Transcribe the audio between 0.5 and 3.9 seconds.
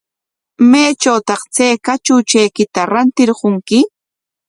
¿Maytrawtaq chay kachuchaykita rantirqunki?